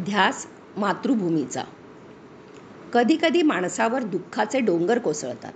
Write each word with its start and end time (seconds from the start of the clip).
ध्यास 0.00 0.46
मातृभूमीचा. 0.76 1.62
कधीकधी 2.92 3.42
माणसावर 3.42 4.02
दुःखाचे 4.02 4.60
डोंगर 4.60 4.98
कोसळतात. 4.98 5.52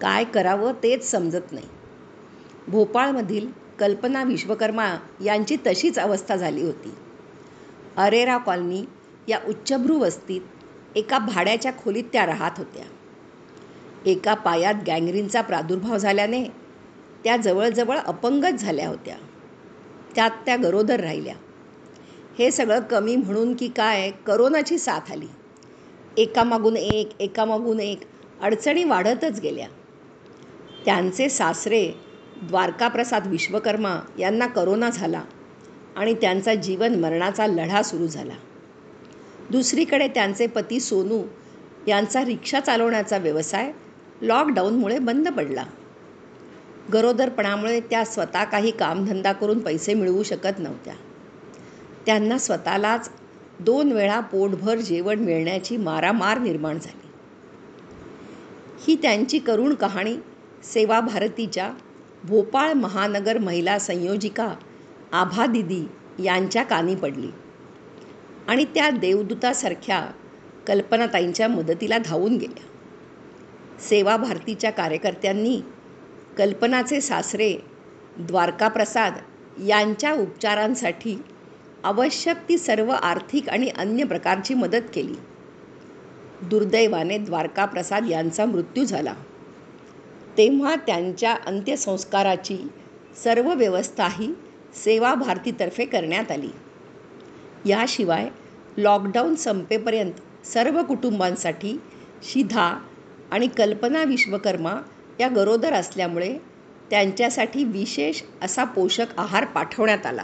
काय 0.00 0.24
करावं 0.24 0.72
तेच 0.72 1.10
समजत 1.10 1.52
नाही. 1.52 1.66
भोपाळमधील 2.68 3.50
कल्पना 3.78 4.22
विश्वकर्मा 4.22 4.96
यांची 5.24 5.56
तशीच 5.66 5.98
अवस्था 5.98 6.36
झाली 6.36 6.62
होती. 6.62 6.94
अरेरा 7.96 8.38
कॉलनी 8.38 8.84
या 9.28 9.38
उच्चभ्रू 9.48 9.98
वस्तीत 9.98 10.40
एका 10.96 11.18
भाड्याच्या 11.18 11.72
खोलीत 11.72 12.04
त्या 12.12 12.26
राहत 12.26 12.50
होत्या. 12.56 12.84
एका 14.06 14.34
पायात 14.34 14.74
गँग्रीनचा 14.86 15.40
प्रादुर्भाव 15.40 15.96
झाल्याने 15.96 16.44
त्या 17.24 17.36
जवळजवळ 17.36 17.96
अपंगच 17.96 18.54
झाल्या 18.54 18.88
होत्या. 18.88 19.16
त्यात 20.14 20.30
त्या 20.46 20.56
गरोदर 20.56 21.00
राहिल्या. 21.00 21.34
हे 22.38 22.50
सगळं 22.50 22.80
कमी 22.80 23.16
म्हणून 23.16 23.54
की 23.54 23.68
काय 23.68 24.10
करोनाची 24.26 24.78
साथ 24.78 25.12
आली. 25.12 25.26
एकामागून 26.16 26.76
एक 26.76 27.10
एकामागून 27.20 27.80
एक 27.80 28.00
अडचणी 28.40 28.84
वाढतच 28.84 29.40
गेल्या. 29.40 29.66
त्यांचे 30.84 31.28
सासरे 31.28 31.92
द्वारकाप्रसाद 32.42 33.26
विश्वकर्मा 33.26 34.00
यांना 34.18 34.46
करोना 34.46 34.90
झाला 34.90 35.22
आणि 35.96 36.14
त्यांचा 36.14 36.54
जीवन 36.54 36.94
मरणाचा 36.94 37.46
लढा 37.46 37.82
सुरू 37.82 38.06
झाला. 38.06 38.34
दुसरीकडे 39.50 40.08
त्यांचे 40.08 40.46
पती 40.46 40.80
सोनू 40.80 41.22
यांचा 41.88 42.24
रिक्षा 42.24 42.60
चालवण्याचा 42.60 43.18
व्यवसाय 43.18 43.72
लॉकडाऊनमुळे 44.22 44.98
बंद 44.98 45.28
पडला. 45.28 45.64
गरोदरपणामुळे 46.92 47.80
त्या 47.80 48.04
स्वतः 48.04 48.44
काही 48.44 48.70
कामधंदा 48.70 49.32
करून 49.32 49.58
पैसे 49.58 49.94
मिळवू 49.94 50.22
शकत 50.22 50.58
नव्हत्या. 50.58 50.94
त्यांना 52.06 52.38
स्वतःलाच 52.38 53.10
दोन 53.60 53.92
वेळा 53.92 54.20
पोटभर 54.20 54.78
जेवण 54.78 55.18
मिळण्याची 55.18 55.76
मारामार 55.76 56.38
निर्माण 56.38 56.78
झाली. 56.78 57.08
ही 58.86 58.96
त्यांची 59.02 59.38
करुण 59.38 59.74
कहाणी 59.74 60.16
सेवा 60.64 61.00
भारतीच्या 61.00 61.70
भोपाळ 62.24 62.72
महानगर 62.72 63.38
महिला 63.38 63.78
संयोजिका 63.78 64.54
आभा 65.12 65.46
दिदी 65.46 65.84
यांच्या 66.24 66.62
कानी 66.62 66.94
पडली 66.94 67.30
आणि 68.48 68.64
त्या 68.64 68.90
देवदूतासारख्या 68.90 70.00
कल्पनाताईंच्या 70.66 71.48
मदतीला 71.48 71.98
धावून 71.98 72.36
गेल्या. 72.36 72.66
सेवा 73.80 74.16
भारतीच्या 74.16 74.70
कार्यकर्त्यांनी 74.70 75.60
कल्पनाचे 76.38 77.00
सासरे 77.00 77.56
द्वारकाप्रसाद 78.18 79.12
यांच्या 79.66 80.12
उपचारांसाठी 80.12 81.16
आवश्यक 81.84 82.36
ती 82.48 82.58
सर्व 82.58 82.90
आर्थिक 82.90 83.48
आणि 83.48 83.68
अन्य 83.68 84.04
प्रकारची 84.04 84.54
मदत 84.54 84.82
केली. 84.94 85.14
दुर्दैवाने 86.42 87.18
द्वारकाप्रसाद 87.18 88.10
यांचा 88.10 88.44
मृत्यू 88.44 88.84
झाला. 88.84 89.14
तेव्हा 90.38 90.74
त्यांच्या 90.74 91.36
अंत्यसंस्काराची 91.46 92.58
सर्व 93.24 93.54
व्यवस्थाही 93.54 94.34
सेवा 94.74 95.14
भारतीतर्फे 95.14 95.84
करण्यात 95.84 96.30
आली. 96.30 96.50
याशिवाय 97.66 98.28
लॉकडाऊन 98.76 99.34
संपेपर्यंत 99.34 100.46
सर्व 100.46 100.82
कुटुंबांसाठी 100.82 101.80
शिधा 102.22 102.78
आणि 103.30 103.46
कल्पना 103.46 104.04
विश्वकर्मा 104.04 104.74
या 105.20 105.28
गरोदर 105.28 105.72
असल्यामुळे 105.72 106.38
त्यांच्यासाठी 106.90 107.64
विशेष 107.64 108.22
असा 108.42 108.64
पोषक 108.64 109.06
आहार 109.18 109.44
पाठवण्यात 109.44 110.06
आला. 110.06 110.22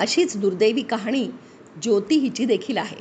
अशीच 0.00 0.36
दुर्दैवी 0.36 0.82
कहाणी 0.82 1.28
ज्योती 1.82 2.14
हिची 2.14 2.44
देखील 2.44 2.76
आहे. 2.76 3.00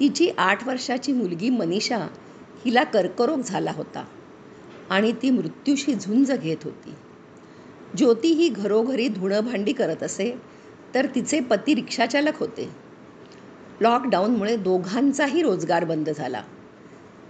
तिची 0.00 0.30
आठ 0.38 0.66
वर्षाची 0.66 1.12
मुलगी 1.12 1.50
मनीषा 1.50 1.96
हिला 2.64 2.84
कर्करोग 2.84 3.40
झाला 3.40 3.72
होता 3.72 4.04
आणि 4.90 5.12
ती 5.12 5.30
मृत्यूशी 5.30 5.94
झुंज 5.94 6.32
घेत 6.32 6.64
होती. 6.64 6.94
ज्योती 7.96 8.28
ही 8.28 8.48
घरोघरी 8.48 9.08
धुणं 9.08 9.40
भांडी 9.40 9.72
करत 9.72 10.02
असे 10.02 10.34
तर 10.94 11.06
तिचे 11.14 11.40
पती 11.40 11.74
रिक्षाचालक 11.74 12.38
होते. 12.38 12.68
लॉकडाऊनमुळे 13.80 14.56
दोघांचाही 14.56 15.42
रोजगार 15.42 15.84
बंद 15.84 16.10
झाला. 16.10 16.42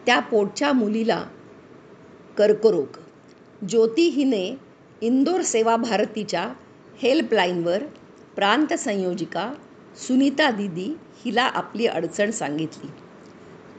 त्या 0.06 0.18
पोटच्या 0.20 0.72
मुलीला 0.72 1.24
कर्करोग. 2.38 2.98
ज्योती 3.66 4.08
हिने 4.08 4.56
इंदोर 5.00 5.40
सेवा 5.40 5.76
भारतीच्या 5.76 6.52
हेल्पलाईनवर 6.98 7.82
प्रांत 8.36 8.72
संयोजिका 8.72 9.52
सुनीता 9.96 10.50
दिदी 10.50 10.96
हिला 11.24 11.42
आपली 11.42 11.86
अडचण 11.86 12.30
सांगितली. 12.30 12.90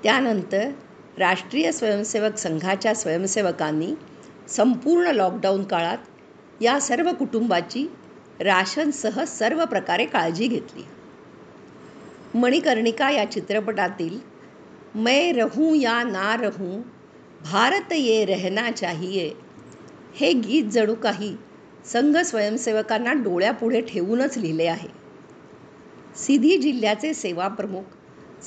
त्यानंतर 0.04 0.70
राष्ट्रीय 1.18 1.72
स्वयंसेवक 1.72 2.36
संघाच्या 2.36 2.94
स्वयंसेवकांनी 2.96 3.94
संपूर्ण 4.48 5.08
लॉकडाऊन 5.08 5.64
काळात 5.64 5.98
या 6.62 6.80
सर्व 6.82 7.14
कुटुंबाची 7.14 7.88
राशनसह 8.40 9.24
सर्व 9.24 9.66
प्रकारे 9.66 10.06
काळजी 10.06 10.48
घेतली. 10.48 10.84
मणिकर्णिका 12.34 13.10
या 13.12 13.32
चित्रपटातील 13.32 14.20
मैं 14.96 15.34
रहू 15.34 15.74
या 15.76 16.04
ना 16.04 16.36
रहूं 16.36 16.82
भारत 17.52 17.94
ये 17.94 18.26
रहना 18.26 18.72
चाहिए 18.72 19.32
हे 20.16 20.34
गीत 20.34 20.64
जणू 20.64 20.96
काही 20.96 21.36
संघ 21.92 22.18
स्वयंसेवकांना 22.18 23.14
डोळ्यापुढे 23.14 23.82
ठेवूनच 23.82 24.38
लिहिले 24.38 24.66
आहे. 24.66 24.88
सिधी 26.16 26.58
जिल्ह्याचे 26.58 27.14
सेवा 27.14 27.48
प्रमुख 27.48 27.84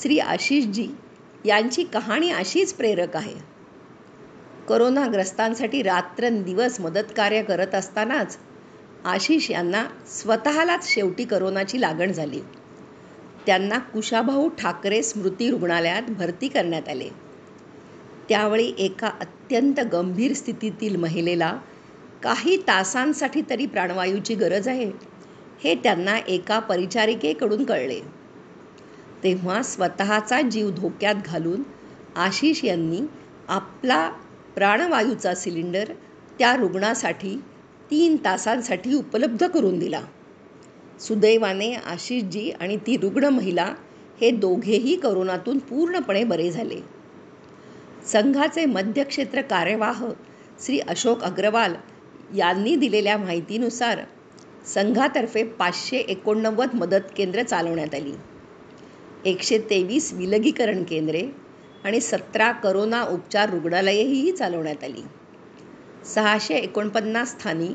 श्री 0.03 0.19
आशिषजी 0.19 0.89
यांची 1.45 1.85
कहाणी 1.85 2.31
अशीच 2.31 2.75
प्रेरक 2.75 3.17
आहे. 3.17 3.35
करोनाग्रस्तांसाठी 4.69 5.83
रात्रंदिवस 5.83 6.81
मदत 6.81 7.13
कार्य 7.17 7.43
करत 7.43 7.75
असतानाच 7.75 8.39
आशिष 9.05 9.51
यांना 9.51 9.85
स्वतःलाच 10.07 10.95
शेवटी 10.95 11.25
करोनाची 11.25 11.81
लागण 11.81 12.13
झाली. 12.13 12.41
त्यांना 13.47 13.79
कुशाभाऊ 13.79 14.49
ठाकरे 14.49 15.03
स्मृती 15.03 15.51
रुग्णालयात 15.51 16.03
भरती 16.09 16.49
करण्यात 16.49 16.89
आले. 16.89 17.09
त्यावेळी 18.29 18.75
एका 18.79 19.07
अत्यंत 19.07 19.81
गंभीर 19.81 20.33
स्थितीतील 20.33 20.97
महिलेला 20.97 21.59
काही 22.23 22.57
तासांसाठी 22.57 23.43
तरी 23.51 23.67
प्राणवायूची 23.67 24.35
गरज 24.35 24.69
आहे 24.69 24.91
हे 25.65 25.75
त्यांना 25.75 26.19
एका 26.19 26.59
परिचारिकेकडून 26.59 27.65
कळले. 27.65 28.01
तेव्हा 29.23 29.63
स्वतःचा 29.63 30.41
जीव 30.41 30.71
धोक्यात 30.71 31.15
घालून 31.27 31.63
आशिष 32.17 32.65
यांनी 32.65 33.01
आपला 33.49 34.11
प्राणवायूचा 34.55 35.35
सिलेंडर 35.35 35.93
त्या 36.39 36.57
रुग्णासाठी 36.57 37.37
तीन 37.91 38.17
तासांसाठी 38.25 38.95
उपलब्ध 38.95 39.47
करून 39.47 39.79
दिला. 39.79 40.01
सुदैवाने 41.01 41.73
आशिषजी 41.75 42.51
आणि 42.51 42.77
ती 42.77 42.97
रुग्ण 42.97 43.25
महिला 43.25 43.75
हे 44.21 44.31
दोघेही 44.31 44.97
करोनातून 44.97 45.59
पूर्णपणे 45.59 46.25
बरे 46.25 46.51
झाले. 46.51 46.81
संघाचे 48.07 48.65
मध्यक्षेत्र 48.65 49.41
कार्यवाह 49.41 50.05
श्री 50.61 50.79
अशोक 50.79 51.23
अग्रवाल 51.23 51.75
यांनी 52.35 52.77
दिलेल्या 52.77 53.19
माहितीनुसार 53.19 54.01
संघातर्फे 54.67 55.43
पाचशे 55.43 55.97
एकोणनव्वद 55.97 56.75
मदत 56.75 57.01
केंद्र 57.17 57.43
चालवण्यात 57.43 57.95
आली. 57.95 58.13
एकशे 59.25 59.59
तेवीस 59.59 60.13
विलगीकरण 60.13 60.83
केंद्रे 60.85 61.23
आणि 61.85 62.01
सतरा 62.01 62.53
करोना 62.53 63.03
उपचार 63.03 63.51
रुग्णालयेही 63.51 64.33
चालवण्यात 64.33 64.85
आली. 64.85 65.03
सहाशे 66.15 66.55
एकोणपन्नास 66.55 67.31
स्थानी 67.31 67.69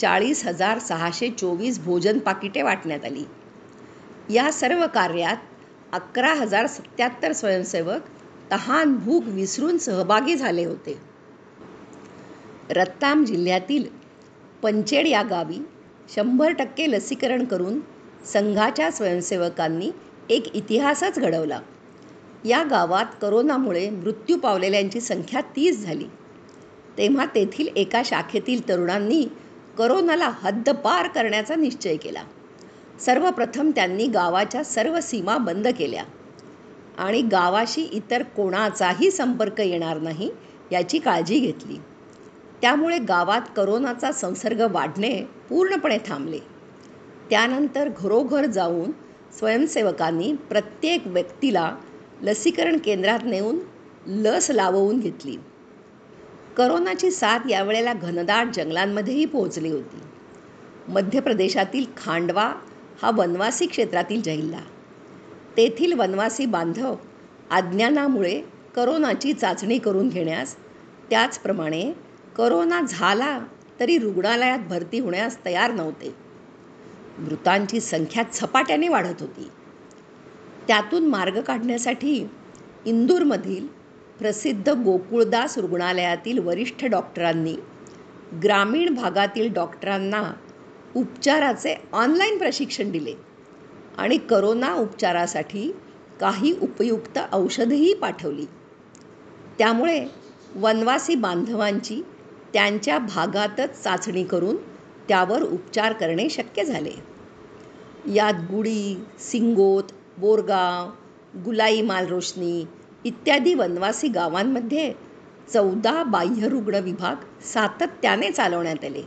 चाळीस 0.00 0.46
हजार 0.46 0.78
सहाशे 0.78 1.28
चोवीस 1.30 1.78
भोजन 1.78 2.18
पाकिटे 2.18 2.62
वाटण्यात 2.62 3.04
आली. 3.04 3.24
या 4.30 4.52
सर्व 4.52 4.86
कार्यात 4.86 5.36
अकरा 5.92 6.34
हजार 6.34 6.66
सत्याहत्तर 6.66 7.32
स्वयंसेवक 7.32 8.00
तहान 8.50 8.96
भूक 8.96 9.24
विसरून 9.24 9.78
सहभागी 9.78 10.34
झाले 10.34 10.64
होते. 10.64 11.15
रत्ताम 12.70 13.24
जिल्ह्यातील 13.24 13.84
पंचेड 14.62 15.06
या 15.06 15.22
गावी 15.22 15.58
शंभर 16.14 16.52
टक्के 16.52 16.90
लसीकरण 16.90 17.44
करून 17.44 17.80
संघाच्या 18.24 18.90
स्वयंसेवकांनी 18.90 19.90
एक 20.30 20.56
इतिहासच 20.56 21.18
घडवला. 21.18 21.60
या 22.44 22.62
गावात 22.62 23.06
करोनामुळे 23.22 23.90
मृत्यू 23.90 24.36
पावलेल्यांची 24.38 25.00
संख्या 25.00 25.40
तीस 25.40 25.82
झाली. 25.82 26.04
तेव्हा 26.98 27.26
तेथील 27.26 27.68
एका 27.76 28.02
शाखेतील 28.04 28.68
तरुणांनी 28.68 29.26
करोनाला 29.78 30.32
हद्दपार 30.34 31.08
करण्याचा 31.08 31.54
निश्चय 31.54 31.96
केला. 31.96 32.22
सर्वप्रथम 33.00 33.70
त्यांनी 33.70 34.06
गावाच्या 34.06 34.64
सर्व 34.64 35.00
सीमा 35.00 35.36
बंद 35.36 35.68
केल्या. 35.68 36.04
आणि 36.98 37.22
गावाशी 37.22 37.82
इतर 37.82 38.22
कोणाचाही 38.22 39.10
संपर्क 39.10 39.60
येणार 39.60 39.98
नाही 39.98 40.30
याची 40.72 40.98
काळजी 40.98 41.38
घेतली. 41.38 41.76
त्यामुळे 42.62 42.98
गावात 42.98 43.40
करोनाचा 43.56 44.12
संसर्ग 44.12 44.60
वाढणे 44.70 45.24
पूर्णपणे 45.48 45.98
थांबले. 46.06 46.38
त्यानंतर 47.30 47.88
घरोघर 47.98 48.46
जाऊन 48.46 48.90
स्वयंसेवकांनी 49.38 50.32
प्रत्येक 50.32 51.06
व्यक्तीला 51.06 51.76
लसीकरण 52.22 52.76
केंद्रात 52.78 53.18
नेऊन 53.24 53.58
लस 54.06 54.50
लाववून 54.50 55.00
घेतली. 55.00 55.36
करोनाची 56.56 57.10
साथ 57.10 57.38
यावेळेला 57.50 57.92
घनदाट 57.92 58.46
जंगलांमध्येही 58.54 59.24
पोहोचली 59.24 59.70
होती. 59.70 60.00
मध्य 60.88 61.20
प्रदेशातील 61.20 61.84
खांडवा 61.96 62.52
हा 63.02 63.10
वनवासी 63.14 63.66
क्षेत्रातील 63.66 64.22
जिल्हा 64.22 64.60
तेथील 65.56 65.92
वनवासी 65.92 66.46
बांधव 66.46 66.94
अज्ञानामुळे 67.50 68.42
करोनाची 68.76 69.32
चाचणी 69.32 69.78
करून 69.78 70.08
घेण्यास 70.08 70.56
त्याचप्रमाणे 71.10 71.92
करोना 72.36 72.80
झाला 72.80 73.38
तरी 73.80 73.98
रुग्णालयात 73.98 74.58
भरती 74.58 74.98
होण्यास 74.98 75.38
तयार 75.44 75.72
नव्हते. 75.72 76.14
मृतांची 77.18 77.80
संख्या 77.80 78.22
झपाट्याने 78.32 78.88
वाढत 78.88 79.20
होती. 79.20 79.50
त्यातून 80.68 81.06
मार्ग 81.06 81.40
काढण्यासाठी 81.40 82.26
इंदूरमधील 82.84 83.66
प्रसिद्ध 84.18 84.68
गोकुळदास 84.68 85.58
रुग्णालयातील 85.58 86.38
वरिष्ठ 86.38 86.84
डॉक्टरांनी 86.84 87.56
ग्रामीण 88.42 88.94
भागातील 88.94 89.52
डॉक्टरांना 89.52 90.22
उपचाराचे 90.96 91.74
ऑनलाईन 91.92 92.38
प्रशिक्षण 92.38 92.90
दिले 92.90 93.14
आणि 93.98 94.16
करोना 94.16 94.74
उपचारासाठी 94.74 95.74
काही 96.20 96.54
उपयुक्त 96.62 97.18
औषधंही 97.32 97.94
पाठवली. 97.94 98.44
त्यामुळे 99.58 100.04
वनवासी 100.56 101.14
बांधवांची 101.14 102.02
त्यांच्या 102.52 102.98
भागातच 102.98 103.82
चाचणी 103.82 104.24
करून 104.24 104.56
त्यावर 105.08 105.42
उपचार 105.42 105.92
करणे 105.92 106.28
शक्य 106.28 106.64
झाले. 106.64 106.92
यात 108.14 108.34
गुडी 108.50 108.96
सिंगोत 109.20 109.92
बोरगाव 110.18 110.90
गुलाई 111.44 111.82
मालरोशनी 111.82 112.64
इत्यादी 113.04 113.54
वनवासी 113.54 114.08
गावांमध्ये 114.08 114.92
चौदा 115.52 116.02
बाह्यरुग्ण 116.02 116.74
विभाग 116.74 117.24
सातत्याने 117.44 118.30
चालवण्यात 118.30 118.84
आले 118.84 119.02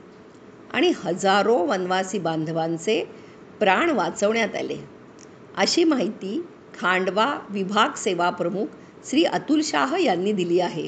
आणि 0.74 0.92
हजारो 1.04 1.56
वनवासी 1.66 2.20
बांधवांचे 2.20 3.04
प्राण 3.60 3.90
वाचवण्यात 3.90 4.56
आले. 4.56 4.78
अशी 5.58 5.84
माहिती 5.84 6.40
खांडवा 6.80 7.26
विभाग 7.50 7.96
सेवा 7.98 8.30
प्रमुख 8.30 8.66
श्री 9.06 9.24
अतुल 9.24 9.62
शाह 9.62 9.96
यांनी 10.00 10.32
दिली 10.32 10.60
आहे. 10.60 10.88